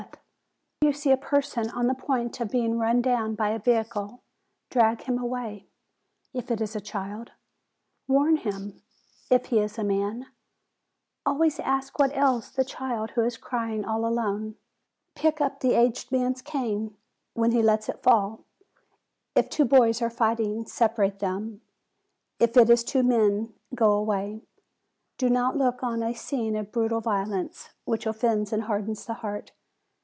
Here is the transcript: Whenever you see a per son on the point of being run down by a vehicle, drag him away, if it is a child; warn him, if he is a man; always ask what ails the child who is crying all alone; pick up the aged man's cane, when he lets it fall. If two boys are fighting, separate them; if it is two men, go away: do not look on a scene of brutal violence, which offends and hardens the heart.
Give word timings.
Whenever 0.83 0.97
you 0.97 0.99
see 0.99 1.11
a 1.11 1.17
per 1.17 1.43
son 1.43 1.69
on 1.69 1.85
the 1.85 1.93
point 1.93 2.39
of 2.39 2.49
being 2.49 2.79
run 2.79 3.03
down 3.03 3.35
by 3.35 3.49
a 3.51 3.59
vehicle, 3.59 4.23
drag 4.71 5.01
him 5.03 5.19
away, 5.19 5.67
if 6.33 6.49
it 6.49 6.59
is 6.59 6.75
a 6.75 6.81
child; 6.81 7.31
warn 8.07 8.37
him, 8.37 8.81
if 9.29 9.45
he 9.45 9.59
is 9.59 9.77
a 9.77 9.83
man; 9.83 10.25
always 11.23 11.59
ask 11.59 11.99
what 11.99 12.15
ails 12.17 12.49
the 12.51 12.65
child 12.65 13.11
who 13.11 13.21
is 13.21 13.37
crying 13.37 13.85
all 13.85 14.07
alone; 14.07 14.55
pick 15.13 15.39
up 15.39 15.59
the 15.59 15.73
aged 15.75 16.11
man's 16.11 16.41
cane, 16.41 16.97
when 17.35 17.51
he 17.51 17.61
lets 17.61 17.87
it 17.87 18.01
fall. 18.01 18.43
If 19.35 19.51
two 19.51 19.65
boys 19.65 20.01
are 20.01 20.09
fighting, 20.09 20.65
separate 20.65 21.19
them; 21.19 21.61
if 22.39 22.57
it 22.57 22.69
is 22.71 22.83
two 22.83 23.03
men, 23.03 23.53
go 23.75 23.93
away: 23.93 24.41
do 25.19 25.29
not 25.29 25.55
look 25.55 25.83
on 25.83 26.01
a 26.01 26.13
scene 26.15 26.55
of 26.55 26.71
brutal 26.71 27.01
violence, 27.01 27.69
which 27.85 28.07
offends 28.07 28.51
and 28.51 28.63
hardens 28.63 29.05
the 29.05 29.13
heart. 29.13 29.51